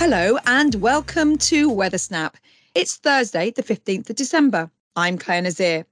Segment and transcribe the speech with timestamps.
[0.00, 2.38] Hello and welcome to Weather Snap.
[2.74, 4.70] It's Thursday, the 15th of December.
[4.96, 5.84] I'm Clare Nasir.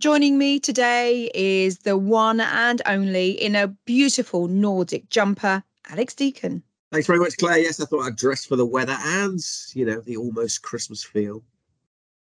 [0.00, 6.62] Joining me today is the one and only in a beautiful Nordic jumper, Alex Deakin.
[6.90, 7.58] Thanks very much, Clare.
[7.58, 9.38] Yes, I thought I'd dress for the weather and,
[9.74, 11.42] you know, the almost Christmas feel.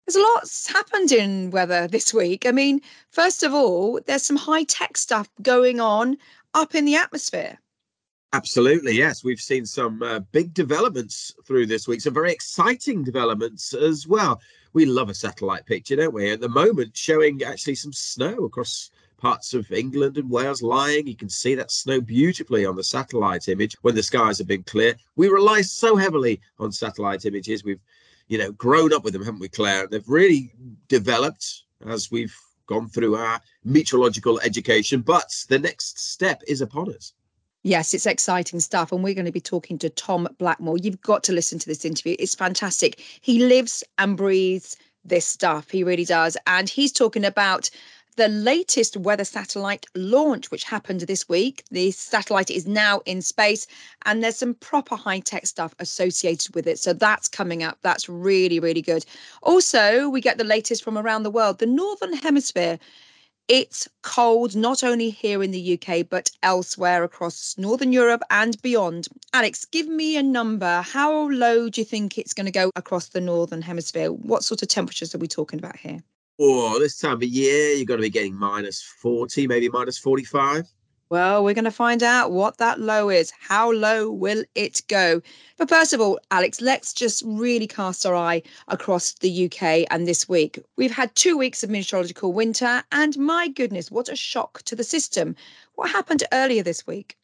[0.05, 2.45] There's a lot's happened in weather this week.
[2.45, 2.81] I mean,
[3.11, 6.17] first of all, there's some high tech stuff going on
[6.53, 7.59] up in the atmosphere.
[8.33, 9.23] Absolutely, yes.
[9.23, 14.41] We've seen some uh, big developments through this week, some very exciting developments as well.
[14.73, 16.31] We love a satellite picture, don't we?
[16.31, 21.05] At the moment, showing actually some snow across parts of England and Wales lying.
[21.05, 24.63] You can see that snow beautifully on the satellite image when the skies have been
[24.63, 24.95] clear.
[25.15, 27.63] We rely so heavily on satellite images.
[27.63, 27.81] We've,
[28.29, 29.85] you know, grown up with them, haven't we, Clare?
[29.85, 30.51] They've really
[30.87, 35.01] developed as we've gone through our meteorological education.
[35.01, 37.13] But the next step is upon us.
[37.63, 38.91] Yes, it's exciting stuff.
[38.91, 40.77] And we're going to be talking to Tom Blackmore.
[40.77, 42.15] You've got to listen to this interview.
[42.19, 42.99] It's fantastic.
[43.21, 45.69] He lives and breathes this stuff.
[45.69, 46.37] He really does.
[46.45, 47.69] And he's talking about
[48.15, 51.63] the latest weather satellite launch, which happened this week.
[51.71, 53.65] The satellite is now in space,
[54.05, 56.77] and there's some proper high tech stuff associated with it.
[56.77, 57.79] So that's coming up.
[57.81, 59.05] That's really, really good.
[59.41, 61.57] Also, we get the latest from around the world.
[61.57, 62.77] The Northern Hemisphere
[63.47, 69.07] it's cold not only here in the UK, but elsewhere across Northern Europe and beyond.
[69.33, 70.81] Alex, give me a number.
[70.81, 74.11] How low do you think it's going to go across the Northern Hemisphere?
[74.11, 76.01] What sort of temperatures are we talking about here?
[76.39, 80.67] Oh, this time of year, you're going to be getting minus 40, maybe minus 45.
[81.13, 83.31] Well, we're going to find out what that low is.
[83.39, 85.21] How low will it go?
[85.57, 90.07] But first of all, Alex, let's just really cast our eye across the UK and
[90.07, 90.57] this week.
[90.75, 94.83] We've had two weeks of meteorological winter, and my goodness, what a shock to the
[94.83, 95.35] system.
[95.75, 97.15] What happened earlier this week?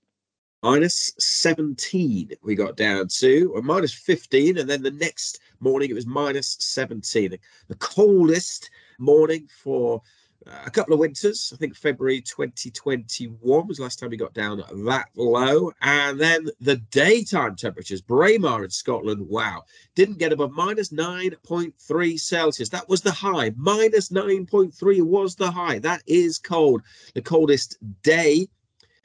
[0.62, 5.96] Minus 17 we got down to, or minus 15, and then the next morning it
[5.96, 7.40] was minus 17.
[7.70, 10.04] The coldest morning for
[10.46, 11.52] a couple of winters.
[11.54, 15.72] I think February 2021 was last time we got down that low.
[15.82, 19.64] And then the daytime temperatures, Braemar in Scotland, wow,
[19.96, 22.70] didn't get above minus 9.3 Celsius.
[22.70, 23.52] That was the high.
[23.58, 25.80] Minus 9.3 was the high.
[25.80, 26.82] That is cold.
[27.14, 28.48] The coldest day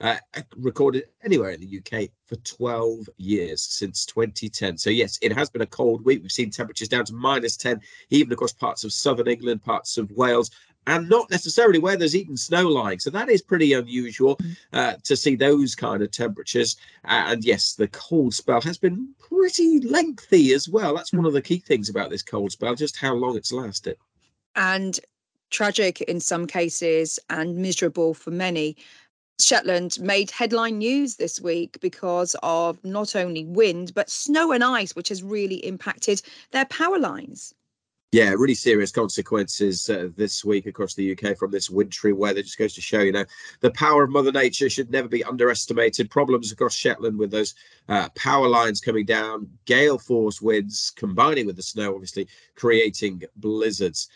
[0.01, 0.17] uh,
[0.57, 4.77] recorded anywhere in the UK for 12 years since 2010.
[4.77, 6.23] So, yes, it has been a cold week.
[6.23, 7.81] We've seen temperatures down to minus 10,
[8.11, 10.51] even across parts of southern England, parts of Wales,
[10.87, 12.99] and not necessarily where there's even snow lying.
[12.99, 14.57] So that is pretty unusual mm.
[14.73, 16.77] uh, to see those kind of temperatures.
[17.05, 20.95] And yes, the cold spell has been pretty lengthy as well.
[20.95, 23.97] That's one of the key things about this cold spell, just how long it's lasted.
[24.57, 24.99] And
[25.51, 28.77] tragic in some cases and miserable for many.
[29.41, 34.95] Shetland made headline news this week because of not only wind, but snow and ice,
[34.95, 37.53] which has really impacted their power lines
[38.15, 42.43] yeah, really serious consequences uh, this week across the UK from this wintry weather.
[42.43, 43.25] Just goes to show, you know,
[43.59, 46.13] the power of Mother Nature should never be underestimated.
[46.13, 47.57] Problems across Shetland with those
[47.89, 54.09] uh, power lines coming down, gale force winds combining with the snow, obviously creating blizzards.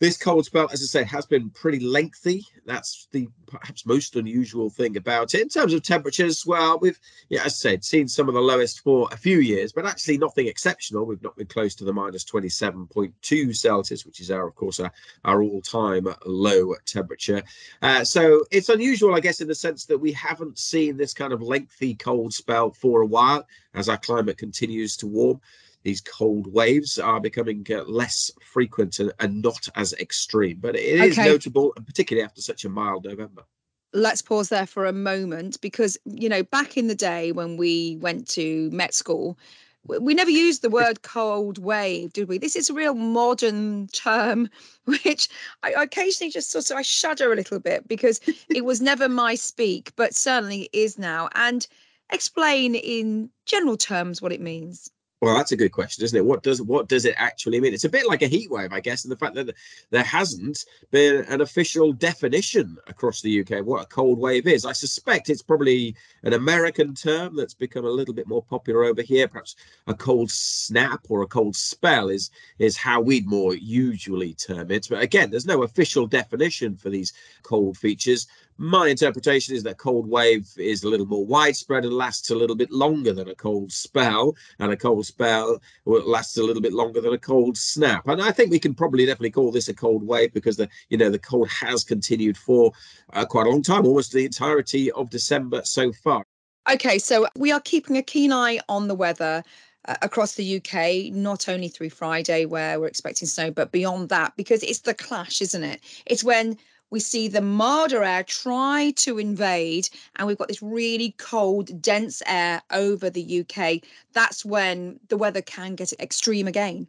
[0.00, 2.44] This cold spell, as I say, has been pretty lengthy.
[2.66, 5.42] That's the perhaps most unusual thing about it.
[5.42, 8.80] In terms of temperatures, well, we've, yeah, as I said, seen some of the lowest
[8.80, 11.06] for a few years, but actually nothing exceptional.
[11.06, 14.92] We've not been close to the minus 27.2 Celsius, which is our, of course, our,
[15.24, 17.44] our all-time low temperature.
[17.80, 21.32] Uh, so it's unusual, I guess, in the sense that we haven't seen this kind
[21.32, 25.40] of lengthy cold spell for a while as our climate continues to warm
[25.84, 30.58] these cold waves are becoming uh, less frequent and, and, not as extreme.
[30.60, 31.28] But it is okay.
[31.28, 33.44] notable, particularly after such a mild November.
[33.92, 37.98] Let's pause there for a moment because, you know, back in the day when we
[38.00, 39.38] went to Met School,
[39.86, 42.38] we never used the word cold wave, did we?
[42.38, 44.48] This is a real modern term,
[44.86, 45.28] which
[45.62, 49.34] I occasionally just sort of I shudder a little bit because it was never my
[49.34, 51.28] speak, but certainly is now.
[51.34, 51.66] And
[52.10, 54.90] explain in general terms what it means.
[55.24, 56.26] Well, that's a good question, isn't it?
[56.26, 57.72] What does what does it actually mean?
[57.72, 59.54] It's a bit like a heat wave, I guess, and the fact that
[59.88, 64.66] there hasn't been an official definition across the UK of what a cold wave is.
[64.66, 69.00] I suspect it's probably an American term that's become a little bit more popular over
[69.00, 69.26] here.
[69.26, 69.56] Perhaps
[69.86, 74.88] a cold snap or a cold spell is is how we'd more usually term it.
[74.90, 78.26] But again, there's no official definition for these cold features
[78.56, 82.56] my interpretation is that cold wave is a little more widespread and lasts a little
[82.56, 87.00] bit longer than a cold spell, and a cold spell lasts a little bit longer
[87.00, 88.06] than a cold snap.
[88.06, 90.98] And I think we can probably definitely call this a cold wave because the you
[90.98, 92.72] know the cold has continued for
[93.12, 96.24] uh, quite a long time, almost the entirety of December so far.
[96.70, 99.42] Okay, so we are keeping a keen eye on the weather
[99.86, 104.34] uh, across the UK, not only through Friday where we're expecting snow, but beyond that,
[104.36, 105.80] because it's the clash, isn't it?
[106.06, 106.56] It's when
[106.90, 112.22] we see the milder air try to invade, and we've got this really cold, dense
[112.26, 113.82] air over the UK.
[114.12, 116.88] That's when the weather can get extreme again.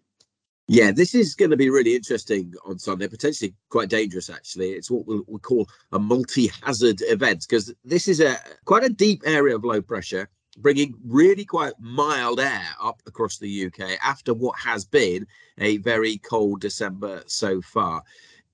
[0.68, 4.72] Yeah, this is going to be really interesting on Sunday, potentially quite dangerous, actually.
[4.72, 8.90] It's what we'll, we'll call a multi hazard event because this is a quite a
[8.90, 10.28] deep area of low pressure,
[10.58, 15.28] bringing really quite mild air up across the UK after what has been
[15.60, 18.02] a very cold December so far.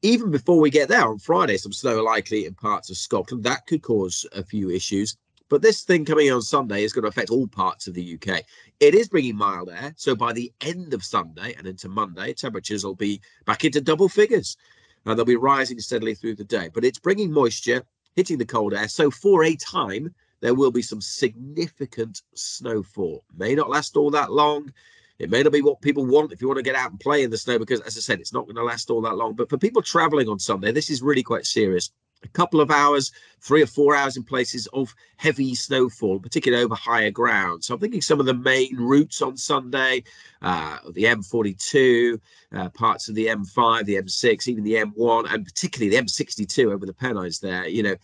[0.03, 3.43] Even before we get there on Friday, some snow likely in parts of Scotland.
[3.43, 5.15] That could cause a few issues.
[5.47, 8.41] But this thing coming on Sunday is going to affect all parts of the UK.
[8.79, 9.93] It is bringing mild air.
[9.97, 14.09] So by the end of Sunday and into Monday, temperatures will be back into double
[14.09, 14.57] figures
[15.05, 16.69] and they'll be rising steadily through the day.
[16.73, 17.83] But it's bringing moisture,
[18.15, 18.87] hitting the cold air.
[18.87, 23.23] So for a time, there will be some significant snowfall.
[23.37, 24.73] May not last all that long.
[25.21, 27.23] It may not be what people want if you want to get out and play
[27.23, 29.35] in the snow, because as I said, it's not going to last all that long.
[29.35, 31.91] But for people traveling on Sunday, this is really quite serious
[32.23, 36.75] a couple of hours, three or four hours in places of heavy snowfall, particularly over
[36.75, 37.63] higher ground.
[37.63, 40.03] So I'm thinking some of the main routes on Sunday,
[40.41, 42.19] uh, the M42,
[42.55, 46.85] uh, parts of the M5, the M6, even the M1, and particularly the M62 over
[46.85, 47.67] the Pennines there.
[47.67, 47.95] You know,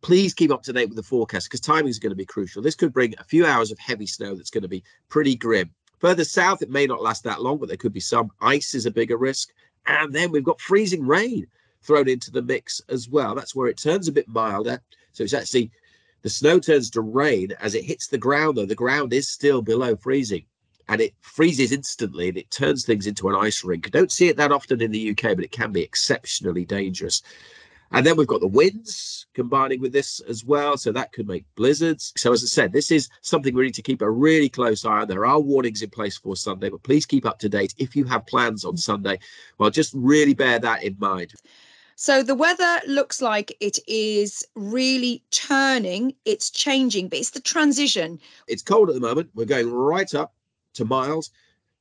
[0.00, 2.62] please keep up to date with the forecast because timing is going to be crucial.
[2.62, 5.70] This could bring a few hours of heavy snow that's going to be pretty grim.
[5.98, 8.30] Further south, it may not last that long, but there could be some.
[8.40, 9.52] Ice is a bigger risk.
[9.86, 11.46] And then we've got freezing rain
[11.82, 13.34] thrown into the mix as well.
[13.34, 14.80] That's where it turns a bit milder.
[15.12, 15.70] So it's actually
[16.22, 19.62] the snow turns to rain as it hits the ground, though the ground is still
[19.62, 20.44] below freezing
[20.88, 23.90] and it freezes instantly and it turns things into an ice rink.
[23.90, 27.22] Don't see it that often in the UK, but it can be exceptionally dangerous.
[27.92, 30.76] And then we've got the winds combining with this as well.
[30.76, 32.12] So that could make blizzards.
[32.16, 35.00] So, as I said, this is something we need to keep a really close eye
[35.00, 35.08] on.
[35.08, 38.04] There are warnings in place for Sunday, but please keep up to date if you
[38.04, 39.18] have plans on Sunday.
[39.58, 41.34] Well, just really bear that in mind.
[42.00, 48.20] So the weather looks like it is really turning, it's changing, but it's the transition.
[48.46, 49.30] It's cold at the moment.
[49.34, 50.32] We're going right up
[50.74, 51.32] to miles.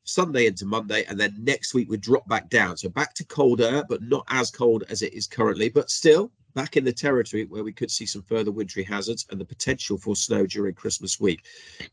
[0.07, 2.77] Sunday into Monday, and then next week we drop back down.
[2.77, 6.77] So back to colder, but not as cold as it is currently, but still back
[6.77, 10.15] in the territory where we could see some further wintry hazards and the potential for
[10.15, 11.45] snow during Christmas week.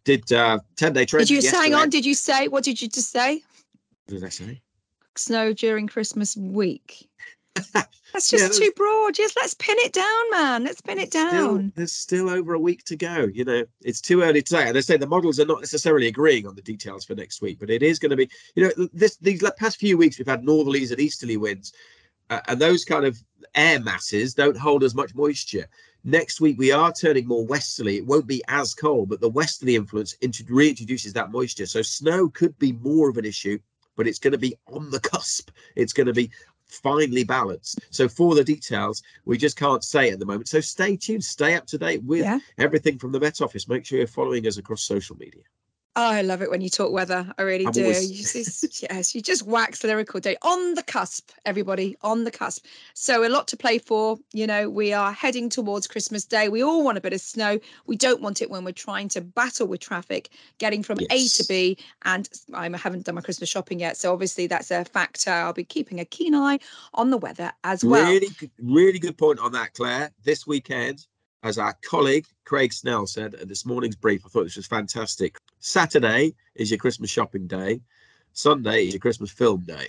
[0.05, 1.26] Did uh 10 day trend?
[1.26, 1.90] Did you hang on?
[1.90, 3.43] Did you say what did you just say?
[4.06, 4.62] What did I say?
[5.16, 7.08] Snow during Christmas week.
[8.14, 9.14] That's just yeah, too broad.
[9.14, 10.62] Just let's pin it down, man.
[10.62, 11.30] Let's pin it down.
[11.30, 13.28] Still, there's still over a week to go.
[13.32, 14.68] You know, it's too early to say.
[14.68, 17.58] And I say the models are not necessarily agreeing on the details for next week,
[17.58, 18.30] but it is going to be.
[18.54, 21.72] You know, this these past few weeks we've had northerlies and easterly winds,
[22.30, 23.20] uh, and those kind of
[23.56, 25.66] air masses don't hold as much moisture.
[26.04, 27.96] Next week we are turning more westerly.
[27.96, 31.66] It won't be as cold, but the westerly influence reintroduces that moisture.
[31.66, 33.58] So snow could be more of an issue
[33.96, 35.50] but it's going to be on the cusp.
[35.76, 36.30] It's going to be
[36.75, 37.81] finely balanced.
[37.91, 40.49] So for the details, we just can't say at the moment.
[40.49, 42.38] So stay tuned, stay up to date with yeah.
[42.59, 43.69] everything from the Met Office.
[43.69, 45.43] Make sure you're following us across social media.
[45.96, 47.32] Oh, I love it when you talk weather.
[47.38, 47.82] I really I'm do.
[47.85, 48.11] Always...
[48.11, 52.67] You just, yes, you just wax lyrical day on the cusp, everybody on the cusp.
[52.94, 54.17] So a lot to play for.
[54.32, 56.49] You know, we are heading towards Christmas Day.
[56.49, 57.61] We all want a bit of snow.
[57.87, 61.38] We don't want it when we're trying to battle with traffic, getting from yes.
[61.38, 61.78] A to B.
[62.04, 65.30] And I haven't done my Christmas shopping yet, so obviously that's a factor.
[65.30, 66.59] I'll be keeping a keen eye
[66.95, 68.04] on the weather as well.
[68.04, 68.30] Really,
[68.61, 70.11] really good point on that, Clare.
[70.25, 71.07] This weekend,
[71.44, 75.36] as our colleague Craig Snell said at this morning's brief, I thought this was fantastic.
[75.60, 77.82] Saturday is your Christmas shopping day.
[78.32, 79.88] Sunday is your Christmas film day.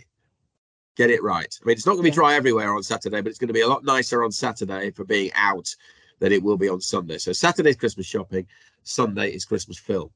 [0.98, 1.58] Get it right.
[1.62, 3.54] I mean, it's not going to be dry everywhere on Saturday, but it's going to
[3.54, 5.74] be a lot nicer on Saturday for being out
[6.20, 7.18] than it will be on Sunday.
[7.18, 8.48] So Saturday's Christmas shopping,
[8.84, 10.12] Sunday is Christmas film.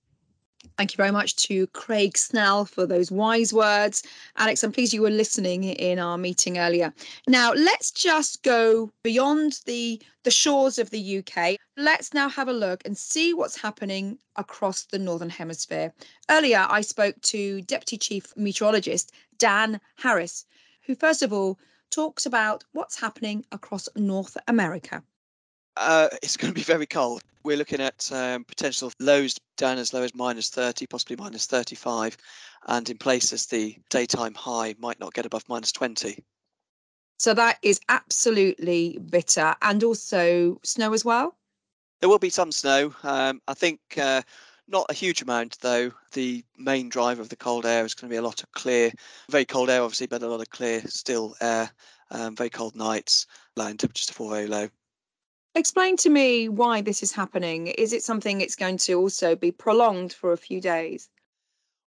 [0.78, 4.04] Thank you very much to Craig Snell for those wise words.
[4.38, 6.94] Alex, I'm pleased you were listening in our meeting earlier.
[7.28, 11.58] Now, let's just go beyond the, the shores of the UK.
[11.78, 15.94] Let's now have a look and see what's happening across the Northern Hemisphere.
[16.30, 20.46] Earlier, I spoke to Deputy Chief Meteorologist Dan Harris,
[20.86, 25.04] who, first of all, talks about what's happening across North America.
[25.78, 27.24] Uh, it's going to be very cold.
[27.50, 32.16] We're looking at um, potential lows down as low as minus 30, possibly minus 35,
[32.68, 36.24] and in places the daytime high might not get above minus 20.
[37.18, 41.40] So that is absolutely bitter, and also snow as well.
[42.02, 42.94] There will be some snow.
[43.02, 44.22] Um, I think uh,
[44.68, 45.92] not a huge amount though.
[46.12, 48.92] The main driver of the cold air is going to be a lot of clear,
[49.32, 51.72] very cold air, obviously, but a lot of clear, still air.
[52.12, 53.26] Um, very cold nights,
[53.58, 54.70] allowing temperatures to fall very low.
[55.54, 57.68] Explain to me why this is happening.
[57.68, 61.10] Is it something it's going to also be prolonged for a few days?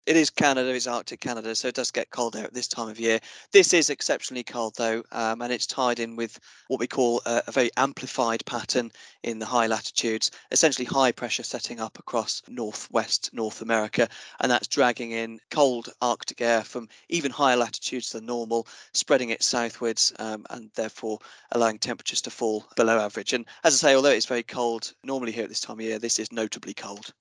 [0.06, 2.88] It is Canada, it's Arctic Canada, so it does get cold there at this time
[2.88, 3.20] of year.
[3.52, 7.42] This is exceptionally cold though, um, and it's tied in with what we call a,
[7.46, 8.92] a, very amplified pattern
[9.22, 14.08] in the high latitudes, essentially high pressure setting up across northwest North America,
[14.40, 19.42] and that's dragging in cold Arctic air from even higher latitudes than normal, spreading it
[19.42, 21.18] southwards, um, and therefore
[21.52, 23.34] allowing temperatures to fall below average.
[23.34, 25.98] And as I say, although it's very cold normally here at this time of year,
[25.98, 27.12] this is notably cold.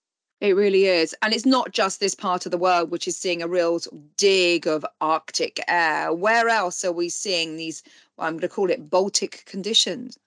[0.42, 1.14] It really is.
[1.22, 3.80] And it's not just this part of the world which is seeing a real
[4.16, 6.14] dig of Arctic air.
[6.14, 7.84] Where else are we seeing these,
[8.16, 10.18] well, I'm going to call it Baltic conditions?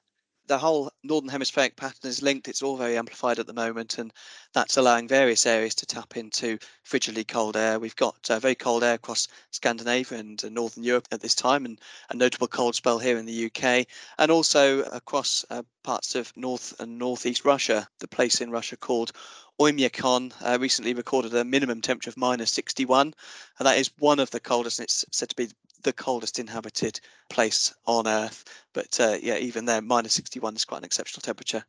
[0.47, 2.49] The whole northern hemispheric pattern is linked.
[2.49, 4.13] It's all very amplified at the moment, and
[4.53, 7.79] that's allowing various areas to tap into frigidly cold air.
[7.79, 11.65] We've got uh, very cold air across Scandinavia and uh, northern Europe at this time,
[11.65, 11.81] and
[12.11, 13.87] a notable cold spell here in the UK,
[14.19, 17.89] and also across uh, parts of north and northeast Russia.
[18.01, 19.13] The place in Russia called
[19.61, 23.15] Oymyakon uh, recently recorded a minimum temperature of minus 61,
[23.59, 25.49] and that is one of the coldest, and it's said to be
[25.83, 28.45] the coldest inhabited place on Earth.
[28.73, 31.65] But uh, yeah, even there, minus 61 is quite an exceptional temperature.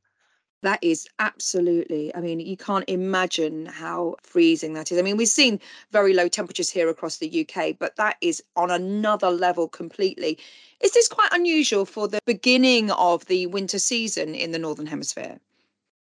[0.64, 4.98] That is absolutely, I mean, you can't imagine how freezing that is.
[4.98, 5.60] I mean, we've seen
[5.92, 10.40] very low temperatures here across the UK, but that is on another level completely.
[10.80, 15.38] Is this quite unusual for the beginning of the winter season in the Northern Hemisphere?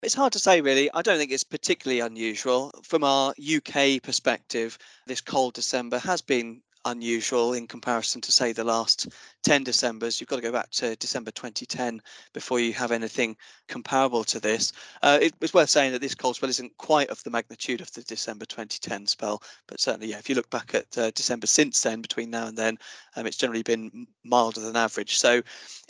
[0.01, 0.89] It's hard to say, really.
[0.93, 2.71] I don't think it's particularly unusual.
[2.83, 4.77] From our UK perspective,
[5.07, 9.07] this cold December has been unusual in comparison to say the last
[9.43, 10.19] 10 decembers.
[10.19, 12.01] You've got to go back to december 2010
[12.33, 13.35] before you have anything
[13.67, 14.73] comparable to this.
[15.03, 17.91] Uh, it was worth saying that this cold spell isn't quite of the magnitude of
[17.93, 21.81] the december 2010 spell but certainly yeah if you look back at uh, december since
[21.81, 22.77] then between now and then
[23.15, 25.17] um, it's generally been milder than average.
[25.17, 25.41] So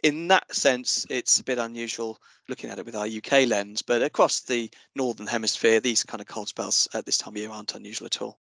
[0.03, 4.01] in that sense it's a bit unusual looking at it with our uk lens but
[4.01, 7.75] across the northern hemisphere these kind of cold spells at this time of year aren't
[7.75, 8.39] unusual at all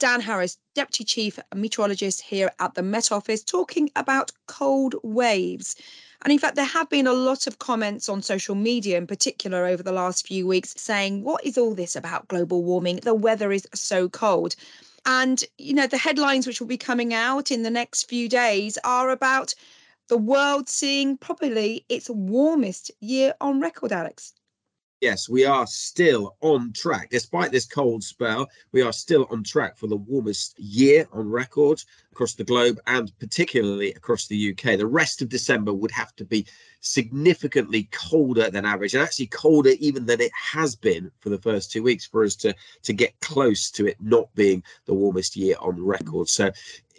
[0.00, 5.76] Dan Harris, Deputy Chief Meteorologist here at the Met Office, talking about cold waves.
[6.22, 9.66] And in fact, there have been a lot of comments on social media in particular
[9.66, 12.96] over the last few weeks saying, What is all this about global warming?
[12.96, 14.56] The weather is so cold.
[15.06, 18.76] And, you know, the headlines which will be coming out in the next few days
[18.82, 19.54] are about
[20.08, 24.32] the world seeing probably its warmest year on record, Alex
[25.04, 27.10] yes, we are still on track.
[27.10, 31.78] Despite this cold spell, we are still on track for the warmest year on record
[32.10, 34.78] across the globe and particularly across the UK.
[34.78, 36.46] The rest of December would have to be
[36.80, 41.70] significantly colder than average and actually colder even than it has been for the first
[41.70, 45.56] two weeks for us to to get close to it not being the warmest year
[45.60, 46.50] on record so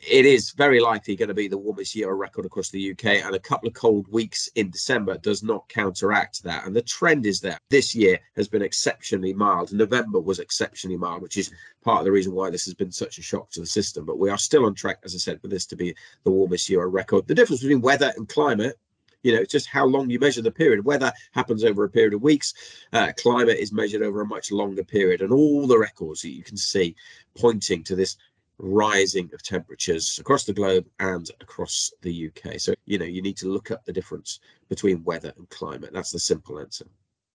[0.08, 3.06] it is very likely going to be the warmest year on record across the UK,
[3.26, 6.66] and a couple of cold weeks in December does not counteract that.
[6.66, 9.74] And the trend is that this year has been exceptionally mild.
[9.74, 11.52] November was exceptionally mild, which is
[11.84, 14.06] part of the reason why this has been such a shock to the system.
[14.06, 16.70] But we are still on track, as I said, for this to be the warmest
[16.70, 17.28] year on record.
[17.28, 18.78] The difference between weather and climate
[19.26, 20.86] you know, it's just how long you measure the period.
[20.86, 22.54] Weather happens over a period of weeks.
[22.94, 26.44] Uh, climate is measured over a much longer period, and all the records that you
[26.44, 26.96] can see
[27.36, 28.18] pointing to this
[28.58, 32.60] rising of temperatures across the globe and across the UK.
[32.60, 35.92] So, you know, you need to look up the difference between weather and climate.
[35.94, 36.86] That's the simple answer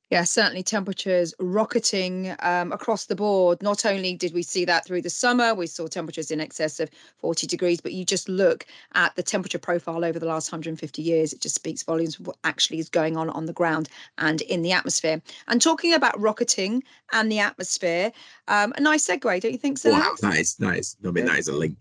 [0.09, 3.61] yeah, certainly temperatures rocketing um, across the board.
[3.61, 6.89] Not only did we see that through the summer, we saw temperatures in excess of
[7.19, 11.33] 40 degrees, but you just look at the temperature profile over the last 150 years,
[11.33, 14.61] it just speaks volumes of what actually is going on on the ground and in
[14.61, 15.21] the atmosphere.
[15.49, 18.13] And talking about rocketing and the atmosphere,
[18.47, 19.91] um, a nice segue, don't you think so?
[19.91, 20.95] Wow, that is nice.
[21.05, 21.79] I mean, that is a link.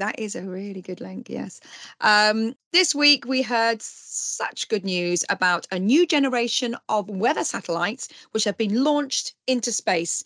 [0.00, 1.60] That is a really good link, yes.
[2.00, 8.08] Um, this week we heard such good news about a new generation of weather satellites
[8.30, 10.24] which have been launched into space.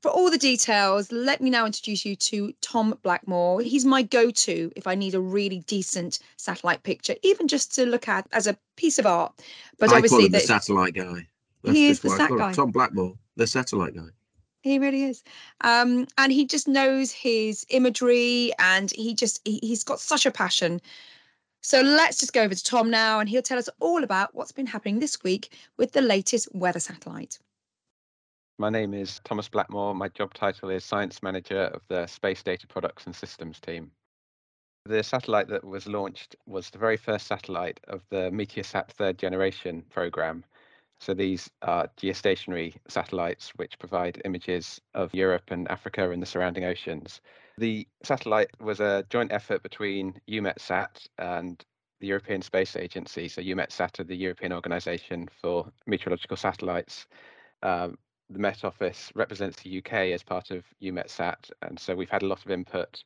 [0.00, 3.60] For all the details, let me now introduce you to Tom Blackmore.
[3.60, 7.86] He's my go to if I need a really decent satellite picture, even just to
[7.86, 9.40] look at as a piece of art.
[9.78, 11.28] But I obviously, the satellite guy.
[11.62, 12.52] That's he is the sat guy.
[12.54, 14.08] Tom Blackmore, the satellite guy.
[14.62, 15.22] He really is.
[15.62, 20.30] Um, and he just knows his imagery and he just, he, he's got such a
[20.30, 20.80] passion.
[21.62, 24.52] So let's just go over to Tom now and he'll tell us all about what's
[24.52, 27.38] been happening this week with the latest weather satellite.
[28.58, 29.94] My name is Thomas Blackmore.
[29.94, 33.90] My job title is Science Manager of the Space Data Products and Systems team.
[34.84, 39.82] The satellite that was launched was the very first satellite of the Meteosat third generation
[39.90, 40.44] program,
[41.02, 46.62] so these are geostationary satellites which provide images of Europe and Africa and the surrounding
[46.62, 47.20] oceans.
[47.58, 51.60] The satellite was a joint effort between EUMETSAT and
[51.98, 53.26] the European Space Agency.
[53.26, 57.08] So EUMETSAT are the European Organization for Meteorological Satellites.
[57.64, 57.98] Um,
[58.30, 62.26] the Met Office represents the UK as part of EUMETSAT, and so we've had a
[62.26, 63.02] lot of input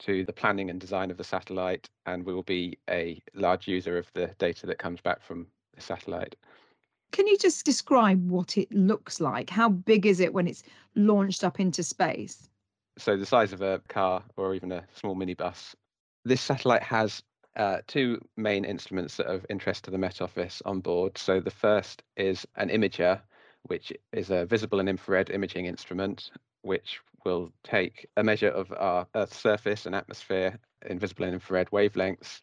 [0.00, 3.98] to the planning and design of the satellite, and we will be a large user
[3.98, 6.34] of the data that comes back from the satellite.
[7.12, 9.50] Can you just describe what it looks like?
[9.50, 10.62] How big is it when it's
[10.94, 12.48] launched up into space?
[12.98, 15.74] So, the size of a car or even a small minibus.
[16.24, 17.22] This satellite has
[17.56, 21.16] uh, two main instruments that are of interest to the Met Office on board.
[21.16, 23.20] So, the first is an imager,
[23.64, 26.30] which is a visible and infrared imaging instrument,
[26.62, 31.70] which will take a measure of our Earth's surface and atmosphere in visible and infrared
[31.70, 32.42] wavelengths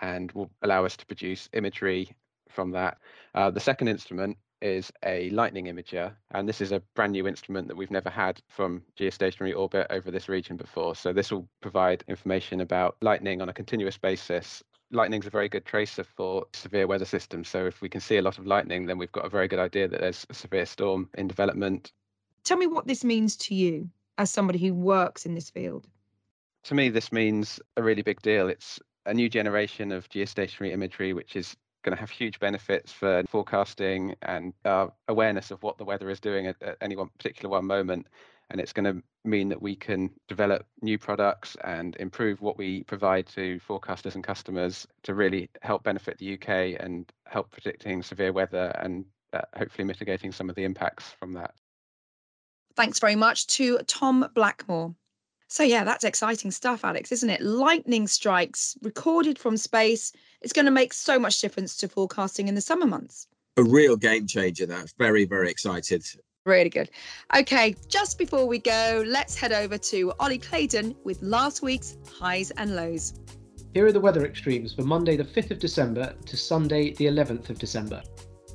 [0.00, 2.14] and will allow us to produce imagery
[2.54, 2.98] from that.
[3.34, 7.68] Uh, the second instrument is a lightning imager, and this is a brand new instrument
[7.68, 10.94] that we've never had from geostationary orbit over this region before.
[10.94, 14.62] So this will provide information about lightning on a continuous basis.
[14.90, 17.48] Lightning's a very good tracer for severe weather systems.
[17.48, 19.58] So if we can see a lot of lightning, then we've got a very good
[19.58, 21.92] idea that there's a severe storm in development.
[22.44, 25.86] Tell me what this means to you as somebody who works in this field.
[26.64, 28.48] To me, this means a really big deal.
[28.48, 33.22] It's a new generation of geostationary imagery, which is going to have huge benefits for
[33.28, 37.48] forecasting and our awareness of what the weather is doing at, at any one particular
[37.48, 38.06] one moment.
[38.50, 42.82] And it's going to mean that we can develop new products and improve what we
[42.84, 48.32] provide to forecasters and customers to really help benefit the UK and help predicting severe
[48.32, 51.54] weather and uh, hopefully mitigating some of the impacts from that.
[52.76, 54.94] Thanks very much to Tom Blackmore.
[55.54, 57.40] So, yeah, that's exciting stuff, Alex, isn't it?
[57.40, 60.10] Lightning strikes recorded from space.
[60.40, 63.28] It's going to make so much difference to forecasting in the summer months.
[63.56, 64.66] A real game changer.
[64.66, 66.04] That's very, very excited.
[66.44, 66.90] Really good.
[67.36, 72.50] Okay, just before we go, let's head over to Ollie Claydon with last week's highs
[72.50, 73.20] and lows.
[73.74, 77.50] Here are the weather extremes for Monday, the 5th of December to Sunday, the 11th
[77.50, 78.02] of December.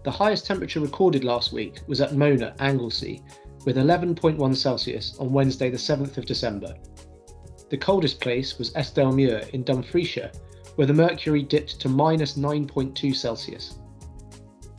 [0.03, 3.23] The highest temperature recorded last week was at Mona, Anglesey,
[3.65, 6.73] with 11.1 Celsius on Wednesday, the 7th of December.
[7.69, 10.35] The coldest place was Eskdalemuir in Dumfriesshire,
[10.75, 13.79] where the mercury dipped to minus 9.2 Celsius.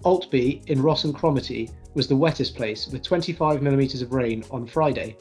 [0.05, 4.67] Aultbea in Ross and Cromarty was the wettest place with 25 millimetres of rain on
[4.67, 5.17] Friday.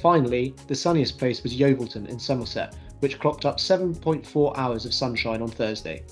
[0.00, 5.42] Finally, the sunniest place was Yeovilton in Somerset, which clocked up 7.4 hours of sunshine
[5.42, 6.04] on Thursday.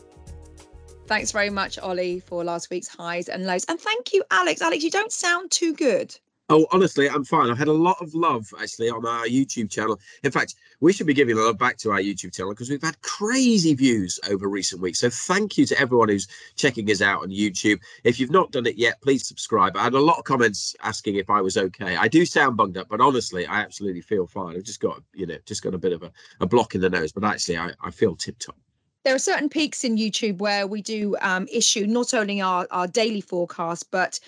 [1.06, 3.64] Thanks very much, Ollie, for last week's highs and lows.
[3.68, 4.60] And thank you, Alex.
[4.60, 6.14] Alex, you don't sound too good.
[6.50, 7.50] Oh, honestly, I'm fine.
[7.50, 10.00] I've had a lot of love actually on our YouTube channel.
[10.22, 12.98] In fact, we should be giving love back to our YouTube channel because we've had
[13.02, 15.00] crazy views over recent weeks.
[15.00, 17.80] So thank you to everyone who's checking us out on YouTube.
[18.02, 19.76] If you've not done it yet, please subscribe.
[19.76, 21.96] I had a lot of comments asking if I was okay.
[21.96, 24.56] I do sound bunged up, but honestly, I absolutely feel fine.
[24.56, 26.88] I've just got, you know, just got a bit of a, a block in the
[26.88, 28.56] nose, but actually, I, I feel tip top
[29.04, 32.86] there are certain peaks in YouTube where we do um, issue not only our, our
[32.86, 34.20] daily forecast, but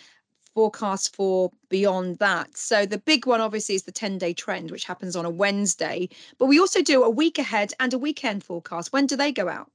[0.55, 2.57] forecast for beyond that.
[2.57, 6.09] So the big one obviously is the 10 day trend, which happens on a Wednesday.
[6.39, 8.93] But we also do a week ahead and a weekend forecast.
[8.93, 9.71] When do they go out?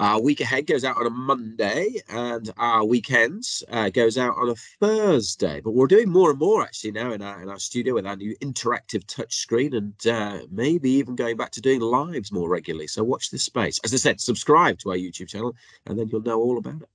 [0.00, 4.50] Our week ahead goes out on a Monday, and our weekends uh, goes out on
[4.50, 5.60] a Thursday.
[5.60, 8.14] But we're doing more and more actually now in our in our studio with our
[8.14, 12.86] new interactive touch screen, and uh, maybe even going back to doing lives more regularly.
[12.86, 13.80] So watch this space.
[13.82, 16.88] As I said, subscribe to our YouTube channel, and then you'll know all about it.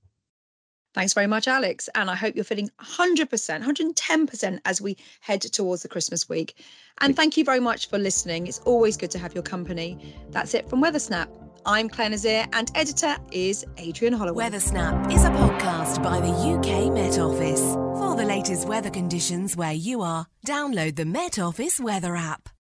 [0.94, 1.88] Thanks very much, Alex.
[1.96, 6.64] And I hope you're feeling 100%, 110% as we head towards the Christmas week.
[7.00, 8.46] And thank you very much for listening.
[8.46, 10.14] It's always good to have your company.
[10.30, 11.28] That's it from Weathersnap.
[11.66, 14.44] I'm Clare Nasir, and editor is Adrian Holloway.
[14.44, 17.60] Weathersnap is a podcast by the UK Met Office.
[17.98, 22.53] For the latest weather conditions where you are, download the Met Office weather app.